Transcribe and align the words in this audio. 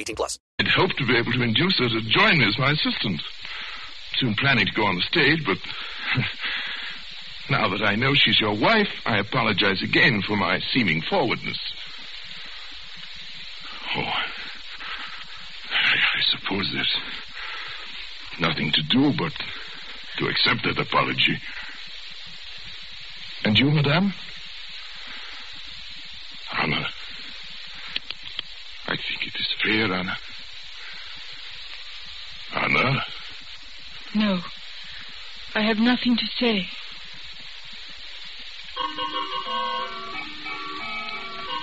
18 0.00 0.16
plus. 0.16 0.38
I'd 0.58 0.68
hoped 0.68 0.96
to 0.98 1.06
be 1.06 1.16
able 1.16 1.32
to 1.32 1.42
induce 1.42 1.78
her 1.78 1.88
to 1.88 2.00
join 2.08 2.38
me 2.38 2.46
as 2.46 2.58
my 2.58 2.72
assistant. 2.72 3.20
Soon 4.16 4.34
planning 4.34 4.66
to 4.66 4.72
go 4.72 4.84
on 4.84 4.96
the 4.96 5.02
stage, 5.02 5.44
but 5.46 5.58
now 7.50 7.68
that 7.68 7.82
I 7.82 7.94
know 7.94 8.14
she's 8.14 8.40
your 8.40 8.54
wife, 8.54 8.88
I 9.06 9.18
apologize 9.18 9.82
again 9.82 10.22
for 10.22 10.36
my 10.36 10.60
seeming 10.72 11.02
forwardness. 11.02 11.58
Oh, 13.96 14.02
I, 15.72 15.96
suppose 16.30 16.70
there's 16.72 16.96
nothing 18.38 18.70
to 18.72 18.82
do 18.82 19.12
but 19.16 19.32
to 20.18 20.26
accept 20.26 20.64
that 20.64 20.78
apology. 20.78 21.38
And 23.44 23.58
you, 23.58 23.70
madame? 23.70 24.12
Anna. 26.52 26.86
I 29.60 29.66
think 29.66 29.74
it 29.74 29.82
is 29.82 29.88
fair, 29.88 29.94
Anna. 29.94 30.16
Anna? 32.54 33.04
No. 34.14 34.40
I 35.54 35.62
have 35.62 35.78
nothing 35.78 36.16
to 36.16 36.26
say. 36.38 36.68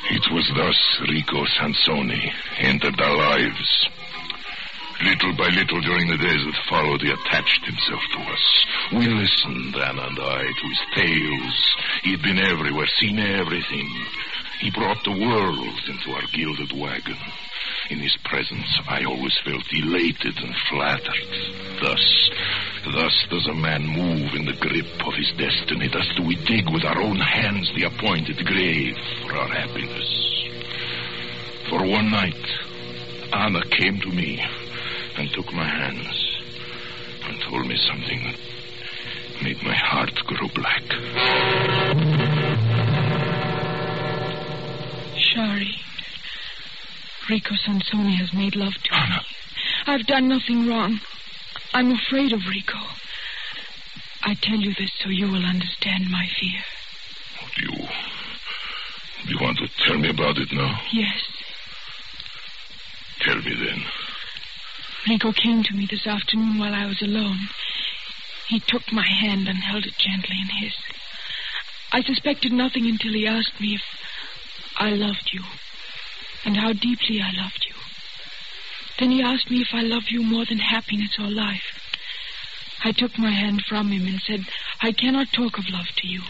It 0.10 0.32
was 0.32 0.50
thus 0.56 1.10
Rico 1.10 1.46
Sansoni 1.46 2.32
entered 2.60 3.00
our 3.00 3.18
lives. 3.18 3.90
Little 5.04 5.34
by 5.34 5.48
little 5.50 5.82
during 5.82 6.08
the 6.08 6.18
days 6.18 6.44
that 6.46 6.56
followed, 6.70 7.02
he 7.02 7.12
attached 7.12 7.66
himself 7.66 8.02
to 8.14 8.20
us. 8.22 8.66
We 8.94 9.08
listened, 9.08 9.76
Anna 9.76 10.08
and 10.08 10.20
I, 10.20 10.42
to 10.42 10.68
his 10.68 10.80
tales. 10.96 11.76
He 12.04 12.12
had 12.12 12.22
been 12.24 12.40
everywhere, 12.40 12.88
seen 13.00 13.20
everything. 13.20 13.90
He 14.60 14.72
brought 14.72 15.04
the 15.04 15.12
world 15.12 15.80
into 15.88 16.12
our 16.14 16.26
gilded 16.34 16.72
wagon. 16.74 17.18
In 17.90 18.00
his 18.00 18.18
presence, 18.26 18.68
I 18.88 19.06
always 19.06 19.38
felt 19.46 19.64
elated 19.72 20.38
and 20.38 20.56
flattered. 20.70 21.80
Thus, 21.82 22.30
thus 22.92 23.28
does 23.30 23.48
a 23.48 23.54
man 23.54 23.88
move 23.88 24.34
in 24.34 24.46
the 24.46 24.58
grip 24.60 25.08
of 25.08 25.14
his 25.14 25.32
destiny. 25.38 25.88
Thus 25.88 26.08
do 26.18 26.24
we 26.24 26.36
dig 26.36 26.70
with 26.70 26.84
our 26.84 27.00
own 27.02 27.18
hands 27.18 27.72
the 27.76 27.84
appointed 27.84 28.46
grave 28.46 28.98
for 29.22 29.38
our 29.38 29.48
happiness. 29.48 30.28
For 31.70 31.86
one 31.86 32.12
night, 32.12 32.46
Anna 33.32 33.64
came 33.70 34.00
to 34.02 34.10
me 34.10 34.44
and 35.18 35.30
took 35.32 35.52
my 35.54 35.68
hands 35.68 36.38
and 37.24 37.40
told 37.42 37.68
me 37.68 37.78
something 37.78 38.24
that 38.24 39.44
made 39.44 39.64
my 39.64 39.76
heart 39.76 40.14
grow 40.26 40.48
black. 40.54 40.84
Shari. 45.18 45.87
Rico 47.30 47.56
Sansoni 47.56 48.18
has 48.18 48.34
made 48.34 48.56
love 48.56 48.74
to 48.74 48.96
Anna. 48.96 49.18
me. 49.18 49.26
I've 49.86 50.06
done 50.08 50.30
nothing 50.30 50.68
wrong. 50.68 51.00
I'm 51.74 51.92
afraid 51.92 52.32
of 52.32 52.48
Rico. 52.48 52.78
I 54.24 54.36
tell 54.42 54.58
you 54.58 54.74
this 54.74 54.92
so 55.04 55.10
you 55.10 55.26
will 55.28 55.46
understand 55.46 56.10
my 56.10 56.26
fear. 56.40 56.62
Oh, 57.42 57.48
do 57.56 57.64
you. 57.64 57.88
Do 59.26 59.34
you 59.34 59.40
want 59.42 59.58
to 59.58 59.68
tell 59.86 59.98
me 59.98 60.10
about 60.10 60.38
it 60.38 60.54
now? 60.54 60.80
Yes. 60.94 61.22
Tell 63.20 63.38
me 63.38 63.56
then. 63.56 63.84
Rico 65.10 65.34
came 65.34 65.64
to 65.64 65.74
me 65.74 65.86
this 65.90 66.08
afternoon 66.08 66.60
while 66.60 66.74
I 66.74 66.86
was 66.86 67.02
alone. 67.02 67.50
He 68.48 68.62
took 68.62 68.92
my 68.94 69.06
hand 69.06 69.48
and 69.50 69.58
held 69.58 69.86
it 69.86 69.98
gently 69.98 70.38
in 70.42 70.64
his. 70.64 70.74
I 71.92 72.02
suspected 72.04 72.54
nothing 72.54 72.86
until 72.88 73.12
he 73.12 73.28
asked 73.28 73.60
me 73.60 73.76
if 73.76 73.82
I 74.78 74.92
loved 74.92 75.30
you 75.34 75.44
and 76.46 76.58
how 76.58 76.74
deeply 76.74 77.22
I 77.22 77.32
loved 77.42 77.66
you. 77.68 77.76
Then 79.00 79.12
he 79.12 79.22
asked 79.22 79.52
me 79.52 79.62
if 79.62 79.70
I 79.74 79.82
love 79.82 80.04
you 80.10 80.24
more 80.24 80.46
than 80.46 80.58
happiness 80.58 81.18
or 81.20 81.30
life. 81.30 81.64
I 82.84 82.92
took 82.92 83.18
my 83.18 83.32
hand 83.32 83.64
from 83.68 83.92
him 83.92 84.08
and 84.08 84.22
said, 84.22 84.42
I 84.82 84.92
cannot 84.92 85.28
talk 85.34 85.58
of 85.58 85.66
love 85.70 85.88
to 85.98 86.08
you. 86.08 86.22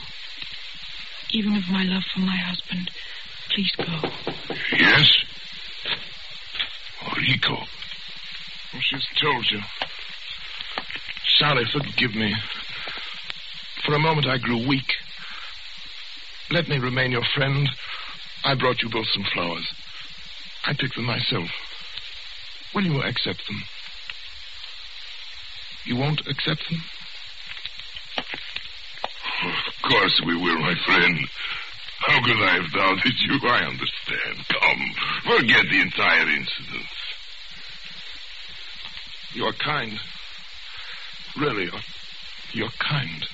Even 1.32 1.56
of 1.56 1.70
my 1.70 1.84
love 1.84 2.04
for 2.14 2.22
my 2.22 2.36
husband. 2.38 2.90
Please 3.54 3.72
go. 3.78 4.10
Yes? 4.78 5.12
Oh, 7.04 7.14
Rico. 7.18 7.56
Oh, 7.56 8.80
she's 8.82 9.06
told 9.22 9.46
you. 9.52 9.60
Sally, 11.38 11.64
forgive 11.72 12.16
me. 12.16 12.34
For 13.86 13.94
a 13.94 14.00
moment 14.00 14.28
I 14.28 14.38
grew 14.38 14.68
weak. 14.68 14.94
Let 16.52 16.68
me 16.68 16.78
remain 16.80 17.12
your 17.12 17.26
friend. 17.36 17.70
I 18.44 18.56
brought 18.56 18.82
you 18.82 18.90
both 18.90 19.08
some 19.14 19.26
flowers. 19.34 19.68
I 20.68 20.74
picked 20.74 20.96
them 20.96 21.06
myself. 21.06 21.48
Will 22.76 22.84
you 22.84 23.02
accept 23.02 23.42
them? 23.48 23.64
You 25.86 25.96
won't 25.96 26.20
accept 26.28 26.62
them? 26.70 26.84
Of 28.18 29.90
course 29.90 30.22
we 30.26 30.36
will, 30.36 30.60
my 30.60 30.76
friend. 30.86 31.20
How 32.00 32.22
could 32.22 32.36
I 32.36 32.60
have 32.62 32.72
doubted 32.74 33.14
you? 33.22 33.40
I 33.48 33.64
understand. 33.64 34.46
Come, 34.50 35.40
forget 35.40 35.64
the 35.72 35.82
entire 35.82 36.28
incident. 36.28 36.86
You're 39.34 39.54
kind. 39.54 39.98
Really, 41.38 41.70
you're 42.52 42.72
kind. 42.78 43.26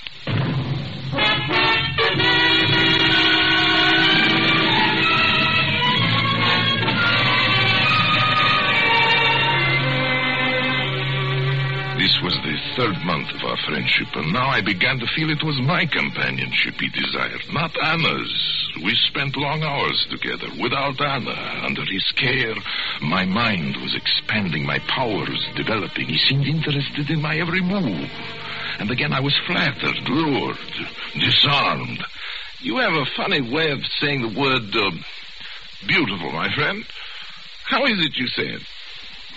This 12.04 12.20
was 12.22 12.36
the 12.44 12.60
third 12.76 13.06
month 13.06 13.32
of 13.32 13.46
our 13.46 13.56
friendship, 13.66 14.10
and 14.16 14.34
now 14.34 14.50
I 14.50 14.60
began 14.60 15.00
to 15.00 15.08
feel 15.16 15.30
it 15.30 15.42
was 15.42 15.56
my 15.62 15.86
companionship 15.86 16.76
he 16.78 16.90
desired, 16.90 17.40
not 17.54 17.72
Anna's. 17.82 18.74
We 18.84 18.94
spent 19.08 19.38
long 19.38 19.64
hours 19.64 20.06
together. 20.12 20.50
Without 20.62 21.00
Anna, 21.00 21.64
under 21.64 21.86
his 21.86 22.04
care, 22.12 22.56
my 23.02 23.24
mind 23.24 23.78
was 23.78 23.96
expanding, 23.96 24.66
my 24.66 24.80
powers 24.80 25.48
developing. 25.56 26.10
He 26.10 26.18
seemed 26.18 26.46
interested 26.46 27.10
in 27.10 27.22
my 27.22 27.38
every 27.38 27.62
move. 27.62 28.12
And 28.80 28.92
again 28.92 29.14
I 29.14 29.22
was 29.22 29.40
flattered, 29.48 30.04
lured, 30.10 30.58
disarmed. 31.18 32.04
You 32.60 32.80
have 32.80 32.96
a 32.96 33.06
funny 33.16 33.40
way 33.50 33.72
of 33.72 33.80
saying 34.02 34.24
the 34.24 34.40
word 34.42 34.76
uh, 34.76 34.92
beautiful, 35.88 36.34
my 36.34 36.54
friend. 36.54 36.84
How 37.64 37.86
is 37.86 37.96
it 37.96 38.18
you 38.18 38.28
say 38.28 38.60
it? 38.60 38.62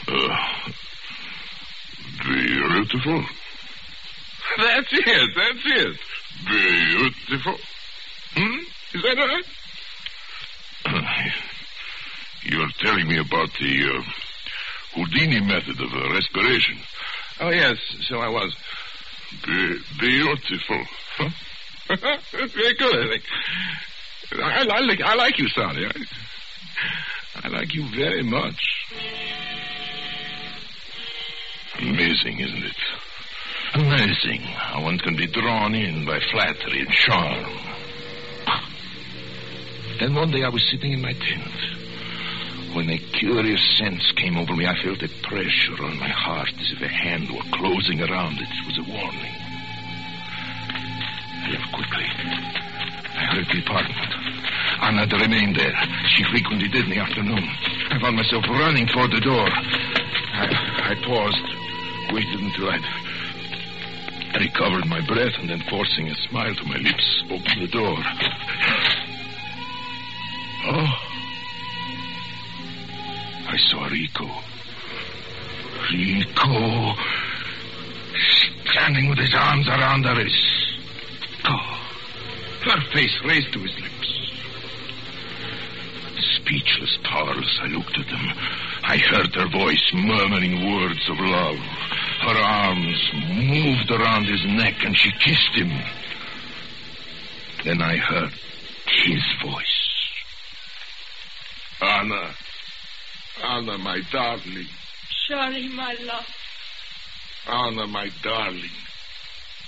Uh, 0.08 0.72
beautiful. 2.84 3.24
That's 4.58 4.92
it, 4.92 5.30
that's 5.34 5.64
it. 5.64 5.96
Beautiful. 6.46 7.56
Hmm? 8.34 8.58
Is 8.94 9.02
that 9.02 9.16
right? 9.16 9.44
You're 12.44 12.68
telling 12.80 13.08
me 13.08 13.18
about 13.18 13.48
the 13.58 13.88
uh, 13.88 14.02
Houdini 14.94 15.40
method 15.40 15.80
of 15.80 15.92
uh, 15.92 16.12
respiration. 16.12 16.78
Oh, 17.40 17.50
yes, 17.50 17.76
so 18.08 18.18
I 18.18 18.28
was. 18.28 18.54
Be- 19.44 19.78
beautiful. 19.98 20.84
Huh? 21.16 21.30
Very 22.32 22.74
good, 22.74 22.94
I 22.94 23.08
think. 23.08 23.24
I, 24.32 24.66
I, 24.68 24.80
like, 24.80 25.00
I 25.00 25.14
like 25.14 25.38
you, 25.38 25.48
Sally. 25.48 25.86
I, 25.86 27.46
I 27.46 27.48
like 27.48 27.74
you 27.74 27.88
very 27.94 28.22
much. 28.22 28.60
Amazing, 31.80 32.40
isn't 32.40 32.64
it? 32.64 32.76
Amazing 33.74 34.40
how 34.40 34.82
one 34.82 34.98
can 34.98 35.16
be 35.16 35.26
drawn 35.26 35.74
in 35.74 36.06
by 36.06 36.18
flattery 36.30 36.80
and 36.80 36.90
charm. 36.90 37.44
Then 40.00 40.14
one 40.14 40.30
day 40.30 40.44
I 40.44 40.48
was 40.48 40.62
sitting 40.70 40.92
in 40.92 41.02
my 41.02 41.12
tent 41.12 41.76
when 42.74 42.90
a 42.90 42.98
curious 42.98 43.60
sense 43.78 44.12
came 44.16 44.36
over 44.36 44.54
me. 44.54 44.66
I 44.66 44.76
felt 44.82 45.02
a 45.02 45.08
pressure 45.24 45.82
on 45.84 45.98
my 45.98 46.08
heart 46.08 46.52
as 46.60 46.72
if 46.72 46.80
a 46.82 46.88
hand 46.88 47.30
were 47.30 47.44
closing 47.56 48.00
around 48.02 48.38
it. 48.38 48.48
It 48.48 48.66
was 48.66 48.78
a 48.78 48.84
warning. 48.92 49.34
I 51.40 51.48
left 51.52 51.72
quickly. 51.72 52.04
I 53.16 53.24
heard 53.32 53.46
the 53.48 53.60
apartment. 53.64 54.12
Anna 54.82 55.08
had 55.08 55.12
remained 55.12 55.56
there. 55.56 55.72
She 56.16 56.24
frequently 56.24 56.68
did 56.68 56.84
in 56.84 56.90
the 56.90 56.98
afternoon. 57.00 57.48
I 57.90 57.98
found 57.98 58.16
myself 58.16 58.44
running 58.48 58.86
toward 58.88 59.10
the 59.10 59.20
door. 59.20 59.48
I, 59.48 60.92
I 60.92 60.94
paused, 61.00 61.55
waited 62.12 62.40
until 62.40 62.70
I'd 62.70 62.82
recovered 64.40 64.86
my 64.86 65.00
breath, 65.06 65.34
and 65.38 65.48
then 65.48 65.62
forcing 65.68 66.08
a 66.08 66.14
smile 66.28 66.54
to 66.54 66.64
my 66.64 66.76
lips, 66.76 67.22
opened 67.24 67.62
the 67.62 67.68
door. 67.68 67.96
Oh. 70.68 70.92
I 73.48 73.56
saw 73.56 73.86
Rico. 73.86 74.28
Rico. 75.92 76.94
Standing 78.70 79.08
with 79.08 79.18
his 79.18 79.34
arms 79.34 79.68
around 79.68 80.04
her. 80.04 80.22
His... 80.22 80.36
Oh. 81.44 81.76
Her 82.64 82.80
face 82.92 83.18
raised 83.24 83.52
to 83.52 83.60
his 83.60 83.74
lips. 83.80 83.92
Speechless, 86.36 86.98
powerless, 87.04 87.58
I 87.62 87.66
looked 87.68 87.98
at 87.98 88.06
them. 88.06 88.32
I 88.82 88.96
heard 88.98 89.34
her 89.34 89.48
voice 89.48 89.92
murmuring 89.94 90.74
words 90.74 91.08
of 91.08 91.18
love. 91.18 91.85
Her 92.26 92.42
arms 92.42 93.10
moved 93.14 93.88
around 93.88 94.24
his 94.24 94.44
neck 94.46 94.74
and 94.84 94.96
she 94.98 95.12
kissed 95.12 95.54
him. 95.54 95.70
Then 97.64 97.80
I 97.80 97.96
heard 97.98 98.32
his 99.04 99.22
voice. 99.44 99.64
Anna. 101.80 102.34
Anna, 103.44 103.78
my 103.78 104.00
darling. 104.10 104.66
Charlie, 105.28 105.68
my 105.68 105.94
love. 106.00 106.26
Anna, 107.46 107.86
my 107.86 108.10
darling. 108.24 108.76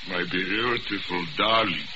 My 0.08 0.24
beautiful 0.28 1.24
darling. 1.36 1.86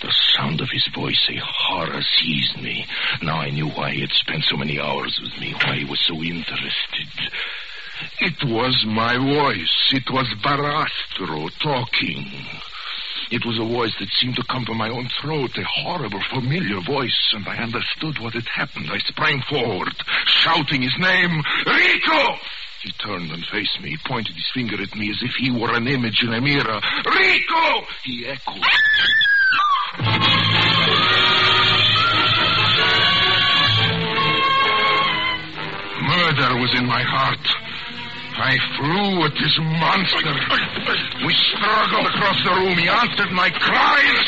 The 0.00 0.14
sound 0.34 0.62
of 0.62 0.70
his 0.70 0.88
voice, 0.94 1.28
a 1.28 1.38
horror 1.38 2.00
seized 2.18 2.62
me. 2.62 2.86
Now 3.20 3.40
I 3.40 3.50
knew 3.50 3.68
why 3.68 3.90
he 3.90 4.00
had 4.00 4.12
spent 4.12 4.44
so 4.44 4.56
many 4.56 4.80
hours 4.80 5.20
with 5.22 5.38
me, 5.38 5.52
why 5.52 5.76
he 5.76 5.84
was 5.84 6.00
so 6.06 6.14
interested. 6.14 7.30
It 8.22 8.44
was 8.44 8.84
my 8.86 9.16
voice. 9.16 9.92
It 9.92 10.10
was 10.10 10.28
Barastro 10.44 11.48
talking. 11.58 12.26
It 13.30 13.46
was 13.46 13.58
a 13.58 13.64
voice 13.64 13.94
that 13.98 14.10
seemed 14.20 14.36
to 14.36 14.44
come 14.44 14.66
from 14.66 14.76
my 14.76 14.90
own 14.90 15.08
throat, 15.22 15.56
a 15.56 15.64
horrible, 15.64 16.20
familiar 16.28 16.82
voice, 16.82 17.32
and 17.32 17.48
I 17.48 17.56
understood 17.56 18.18
what 18.18 18.34
had 18.34 18.46
happened. 18.48 18.90
I 18.92 18.98
sprang 18.98 19.40
forward, 19.48 19.94
shouting 20.26 20.82
his 20.82 20.94
name, 20.98 21.42
Rico! 21.64 22.36
He 22.82 22.92
turned 22.92 23.30
and 23.30 23.44
faced 23.46 23.80
me, 23.80 23.90
He 23.90 23.98
pointed 24.06 24.34
his 24.34 24.48
finger 24.52 24.82
at 24.82 24.94
me 24.94 25.08
as 25.08 25.22
if 25.22 25.34
he 25.36 25.50
were 25.50 25.74
an 25.74 25.88
image 25.88 26.22
in 26.22 26.34
a 26.34 26.40
mirror. 26.42 26.80
Rico! 27.06 27.86
He 28.04 28.26
echoed. 28.26 28.60
Murder 36.02 36.60
was 36.60 36.74
in 36.76 36.84
my 36.84 37.02
heart. 37.02 37.69
I 38.50 38.58
flew 38.74 39.22
at 39.22 39.34
this 39.38 39.56
monster. 39.62 40.34
We 41.22 41.30
struggled 41.54 42.02
across 42.02 42.34
the 42.42 42.50
room. 42.50 42.74
He 42.82 42.90
answered 42.90 43.30
my 43.30 43.46
cries 43.46 44.24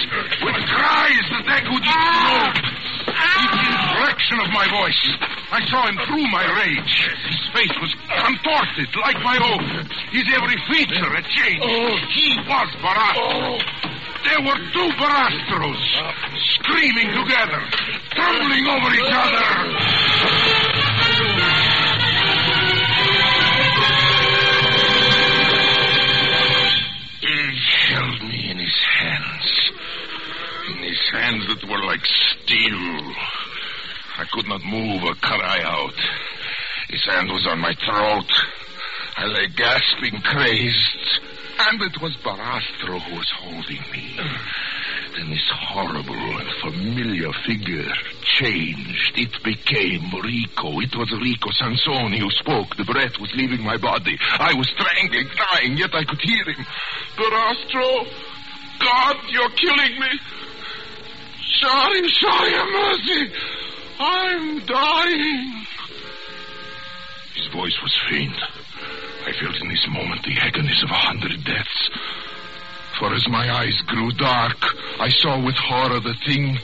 with 0.47 0.55
cries 0.63 1.27
that 1.35 1.43
echoed 1.59 1.83
each 1.83 2.07
globe. 2.23 2.55
Each 3.03 3.67
inflection 3.67 4.39
of 4.39 4.55
my 4.55 4.63
voice. 4.71 5.03
I 5.51 5.59
saw 5.67 5.91
him 5.91 5.99
through 6.07 6.23
my 6.31 6.47
rage. 6.55 6.95
His 7.35 7.43
face 7.51 7.75
was 7.83 7.91
contorted 8.15 8.95
like 9.03 9.19
my 9.27 9.43
own. 9.43 9.91
His 10.15 10.23
every 10.39 10.55
feature 10.71 11.11
had 11.19 11.27
changed. 11.27 11.67
Oh. 11.67 11.99
He 12.15 12.39
was 12.47 12.71
Barastro. 12.79 13.27
Oh. 13.27 13.59
There 14.23 14.39
were 14.47 14.61
two 14.71 14.91
Barastros 15.03 15.83
screaming 16.63 17.11
together, 17.11 17.59
tumbling 18.15 18.71
over 18.71 18.95
each 18.95 19.11
other. 19.19 20.62
Hands 31.13 31.47
that 31.49 31.69
were 31.69 31.85
like 31.85 32.05
steel. 32.05 33.13
I 34.19 34.25
could 34.33 34.49
not 34.49 34.65
move 34.65 35.05
or 35.05 35.15
cry 35.15 35.61
out. 35.63 35.95
His 36.89 37.05
hand 37.05 37.29
was 37.29 37.47
on 37.47 37.59
my 37.61 37.75
throat. 37.75 38.31
I 39.17 39.27
lay 39.27 39.47
gasping, 39.49 40.21
crazed. 40.23 41.21
And 41.59 41.81
it 41.83 42.01
was 42.01 42.17
Barastro 42.25 43.01
who 43.01 43.17
was 43.17 43.31
holding 43.31 43.83
me. 43.93 44.19
Then 45.17 45.29
this 45.29 45.51
horrible 45.53 46.15
and 46.15 46.49
familiar 46.63 47.31
figure 47.47 47.93
changed. 48.39 49.19
It 49.19 49.43
became 49.45 50.11
Rico. 50.11 50.81
It 50.81 50.97
was 50.97 51.13
Rico 51.13 51.51
Sansoni 51.51 52.19
who 52.19 52.31
spoke. 52.31 52.77
The 52.77 52.85
breath 52.85 53.21
was 53.21 53.31
leaving 53.35 53.63
my 53.63 53.77
body. 53.77 54.19
I 54.39 54.55
was 54.55 54.69
strangling, 54.69 55.29
dying, 55.37 55.77
yet 55.77 55.95
I 55.95 56.05
could 56.05 56.21
hear 56.21 56.45
him. 56.45 56.65
Barastro, 57.17 58.07
God, 58.81 59.17
you're 59.29 59.51
killing 59.51 60.01
me. 60.01 60.21
Sorry, 61.63 62.09
sorry, 62.09 62.51
have 62.51 62.69
mercy. 62.69 63.33
I'm 64.01 64.67
dying. 64.67 65.67
His 67.37 67.47
voice 67.53 67.81
was 67.81 67.97
faint. 68.11 68.37
I 69.25 69.33
felt 69.33 69.55
in 69.61 69.69
this 69.69 69.87
moment 69.89 70.25
the 70.25 70.37
agonies 70.41 70.83
of 70.83 70.91
a 70.91 70.95
hundred 70.95 71.45
deaths. 71.45 71.91
For 72.99 73.15
as 73.15 73.29
my 73.29 73.49
eyes 73.49 73.81
grew 73.87 74.11
dark, 74.11 74.57
I 74.99 75.09
saw 75.09 75.41
with 75.41 75.55
horror 75.55 76.01
the 76.01 76.15
thing 76.27 76.59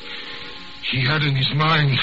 he 0.91 1.05
had 1.05 1.23
in 1.23 1.37
his 1.37 1.55
mind. 1.55 1.97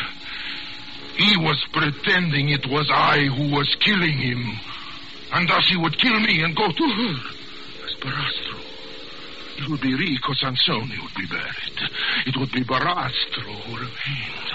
He 1.18 1.36
was 1.36 1.62
pretending 1.74 2.50
it 2.50 2.66
was 2.68 2.90
I 2.90 3.26
who 3.26 3.54
was 3.54 3.76
killing 3.82 4.18
him. 4.18 4.58
And 5.34 5.50
thus 5.50 5.68
he 5.68 5.76
would 5.76 6.00
kill 6.00 6.20
me 6.22 6.44
and 6.44 6.56
go 6.56 6.72
to 6.72 6.90
her 6.90 7.36
as. 8.08 8.55
It 9.58 9.70
would 9.70 9.82
be 9.82 9.96
Rico 9.96 10.34
Sansoni 10.34 10.96
who 10.96 11.04
would 11.04 11.16
be 11.16 11.28
buried. 11.28 11.80
It 12.28 12.38
would 12.38 12.52
be 12.52 12.64
Barastro 12.64 13.54
who 13.64 13.76
remained. 13.76 14.52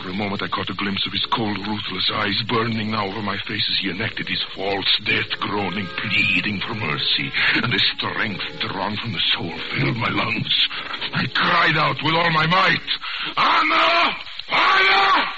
For 0.00 0.10
a 0.10 0.14
moment 0.14 0.42
I 0.42 0.48
caught 0.48 0.70
a 0.70 0.74
glimpse 0.74 1.04
of 1.06 1.12
his 1.12 1.26
cold, 1.26 1.58
ruthless 1.58 2.08
eyes 2.14 2.40
burning 2.46 2.92
now 2.92 3.06
over 3.08 3.20
my 3.20 3.36
face 3.38 3.66
as 3.68 3.78
he 3.82 3.90
enacted 3.90 4.28
his 4.28 4.42
false 4.54 4.86
death, 5.04 5.30
groaning, 5.40 5.86
pleading 5.98 6.60
for 6.60 6.74
mercy. 6.74 7.32
And 7.54 7.74
a 7.74 7.78
strength 7.96 8.44
drawn 8.60 8.96
from 8.96 9.12
the 9.12 9.24
soul 9.34 9.52
filled 9.74 9.96
my 9.96 10.10
lungs. 10.10 10.68
I 11.12 11.26
cried 11.34 11.76
out 11.76 12.00
with 12.04 12.14
all 12.14 12.30
my 12.30 12.46
might, 12.46 12.88
Anna! 13.36 14.16
Anna! 14.48 15.32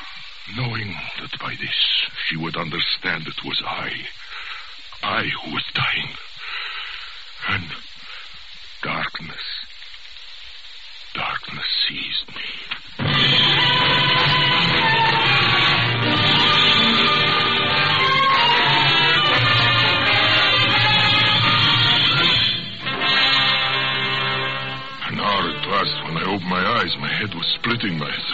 Knowing 0.56 0.94
that 1.20 1.40
by 1.40 1.56
this 1.58 2.08
she 2.28 2.36
would 2.36 2.56
understand 2.56 3.26
it 3.26 3.42
was 3.44 3.62
I. 3.64 3.90
I 5.02 5.24
who 5.42 5.54
was 5.54 5.64
dying. 5.72 6.14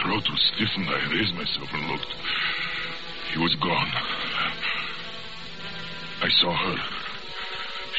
Throat 0.06 0.30
was 0.30 0.52
stiffened. 0.54 0.88
I 0.88 1.10
raised 1.10 1.34
myself 1.34 1.68
and 1.72 1.90
looked. 1.90 2.14
He 3.32 3.38
was 3.38 3.54
gone. 3.56 3.90
I 6.22 6.28
saw 6.40 6.54
her. 6.54 6.76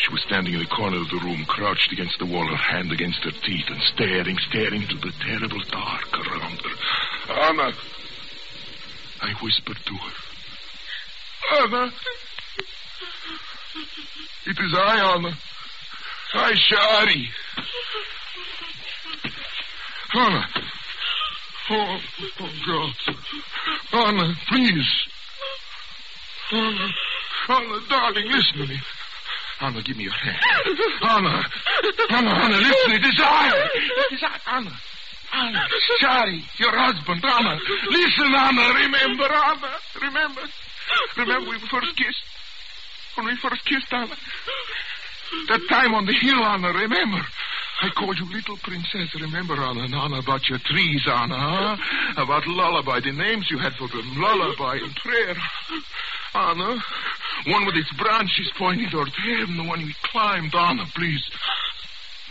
She 0.01 0.13
was 0.13 0.21
standing 0.21 0.53
in 0.53 0.59
the 0.59 0.67
corner 0.67 0.97
of 0.97 1.09
the 1.09 1.19
room, 1.19 1.43
crouched 1.45 1.91
against 1.91 2.17
the 2.19 2.25
wall, 2.25 2.47
her 2.47 2.55
hand 2.55 2.91
against 2.93 3.23
her 3.25 3.31
teeth, 3.31 3.65
and 3.67 3.81
staring, 3.81 4.37
staring 4.49 4.83
into 4.83 4.95
the 4.95 5.11
terrible 5.19 5.61
dark 5.69 6.13
around 6.13 6.61
her. 6.61 7.33
Anna! 7.33 7.73
I 9.21 9.33
whispered 9.41 9.79
to 9.85 9.93
her. 9.95 10.13
Anna! 11.59 11.91
It 14.45 14.57
is 14.57 14.73
I, 14.73 15.15
Anna. 15.15 15.37
I, 16.33 16.53
Shari. 16.55 17.29
Anna. 20.13 20.47
Oh, 21.69 22.00
oh, 22.39 22.50
God. 22.65 23.15
Anna, 23.91 24.33
please. 24.47 25.07
Anna. 26.51 26.89
Anna, 27.50 27.79
darling, 27.89 28.27
listen 28.27 28.57
to 28.59 28.67
me. 28.67 28.79
Anna, 29.59 29.81
give 29.81 29.97
me 29.97 30.03
your 30.05 30.13
hand. 30.13 30.38
Anna, 31.01 31.43
Anna, 32.09 32.29
Anna, 32.29 32.57
listen. 32.57 32.91
It 32.91 33.05
is 33.05 33.19
I. 33.19 33.69
It 33.75 34.13
is 34.13 34.24
I, 34.24 34.57
Anna. 34.57 34.71
Anna, 35.33 35.62
Charlie, 36.00 36.43
your 36.57 36.77
husband, 36.77 37.24
Anna. 37.25 37.59
Listen, 37.89 38.33
Anna. 38.33 38.74
Remember, 38.74 39.25
Anna. 39.25 39.75
Remember. 40.01 40.41
Remember 41.17 41.50
we 41.50 41.59
first 41.59 41.95
kissed? 41.97 42.24
When 43.15 43.25
we 43.27 43.36
first 43.36 43.65
kissed, 43.65 43.91
Anna. 43.91 44.15
That 45.50 45.62
time 45.69 45.95
on 45.95 46.05
the 46.05 46.13
hill, 46.13 46.43
Anna, 46.43 46.71
remember? 46.71 47.25
I 47.79 47.89
called 47.89 48.17
you 48.17 48.25
little 48.34 48.57
princess, 48.57 49.13
remember, 49.22 49.53
Anna, 49.53 49.84
Anna, 49.84 50.19
about 50.19 50.50
your 50.50 50.57
trees, 50.60 51.01
Anna, 51.07 51.38
huh? 51.38 52.24
About 52.24 52.48
lullaby, 52.48 53.00
the 53.01 53.12
names 53.12 53.48
you 53.51 53.60
had 53.60 53.74
for 53.74 53.88
them, 53.88 54.19
lullaby 54.19 54.77
and 54.77 54.96
prayer. 54.96 55.36
Anna, 56.34 56.84
one 57.48 57.65
with 57.67 57.75
its 57.75 57.91
branches 57.93 58.51
pointing 58.57 58.89
toward 58.89 59.10
heaven, 59.10 59.57
the 59.57 59.63
one 59.63 59.86
we 59.86 59.96
climbed, 60.03 60.55
Anna, 60.55 60.86
please. 60.96 61.24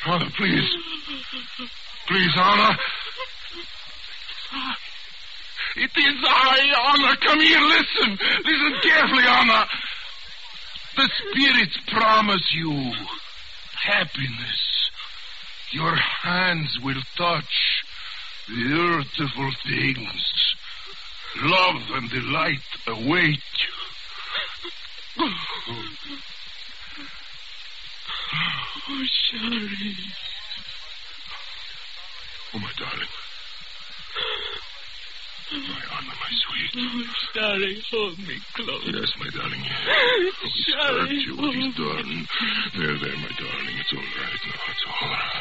Anna, 0.04 0.28
please. 0.36 0.68
Please, 2.08 2.32
Anna. 2.36 2.76
It 5.76 5.90
is 5.94 6.24
I, 6.24 6.94
Anna. 6.94 7.16
Come 7.18 7.40
here, 7.40 7.60
listen. 7.60 8.18
Listen 8.44 8.80
carefully, 8.82 9.24
Anna. 9.24 9.66
The 10.96 11.10
spirits 11.18 11.78
promise 11.88 12.52
you 12.52 12.92
happiness. 13.74 14.75
Your 15.72 15.94
hands 15.96 16.78
will 16.82 17.02
touch 17.16 17.84
beautiful 18.46 19.50
things. 19.68 20.54
Love 21.42 21.82
and 21.94 22.10
delight 22.10 22.62
await 22.86 23.42
you. 23.62 23.74
Oh, 28.88 29.04
Shari. 29.04 29.96
Oh, 32.54 32.58
my 32.58 32.72
darling. 32.78 33.12
My 35.52 35.82
Anna, 35.98 36.14
my 36.14 36.30
sweet. 36.30 36.72
Oh, 36.76 37.04
Shari, 37.34 37.82
hold 37.90 38.18
me 38.18 38.36
close. 38.54 38.84
Yes, 38.86 39.12
my 39.18 39.28
darling. 39.30 39.64
Oh, 39.64 40.30
he's 40.42 40.52
Shari, 40.64 41.00
hurt 41.00 41.10
you. 41.10 41.36
What 41.36 41.54
he's 41.54 41.74
done. 41.74 42.28
There, 42.76 42.98
there, 42.98 43.16
my 43.16 43.32
darling. 43.36 43.76
It's 43.80 43.92
all 43.92 43.98
right 43.98 44.16
now. 44.16 44.30
It's 44.32 44.44
all 44.46 44.46
right. 44.46 44.46
It's 44.46 44.46
all 44.46 44.52
right. 44.52 44.70
It's 44.70 44.84
all 44.86 45.08
right. 45.10 45.35